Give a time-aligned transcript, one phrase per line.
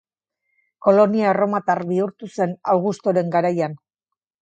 [0.85, 3.81] Kolonia erromatar bihurtu zen Augustoren garaian.